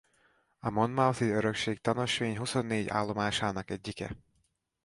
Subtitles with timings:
[0.59, 4.15] A monmouthi örökség tanösvény huszonnégy állomásának egyike.